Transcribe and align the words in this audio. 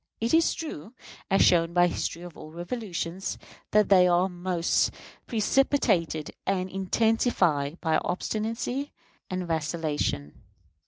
It 0.19 0.33
is 0.33 0.55
true, 0.55 0.95
as 1.29 1.43
shown 1.43 1.73
by 1.73 1.85
the 1.85 1.93
history 1.93 2.23
of 2.23 2.35
all 2.35 2.49
revolutions, 2.49 3.37
that 3.69 3.89
they 3.89 4.07
are 4.07 4.27
most 4.27 4.89
precipitated 5.27 6.31
and 6.43 6.71
intensified 6.71 7.79
by 7.81 7.97
obstinacy 7.99 8.93
and 9.29 9.45
vacillation. 9.47 10.41